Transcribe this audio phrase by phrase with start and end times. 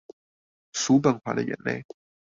[0.73, 1.83] 叔本華的眼淚